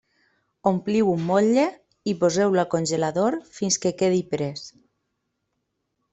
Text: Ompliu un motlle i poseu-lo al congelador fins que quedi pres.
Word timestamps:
Ompliu 0.69 1.11
un 1.11 1.19
motlle 1.27 1.65
i 2.13 2.15
poseu-lo 2.23 2.63
al 2.63 2.67
congelador 2.73 3.39
fins 3.59 3.79
que 3.85 3.93
quedi 4.01 4.25
pres. 4.35 4.67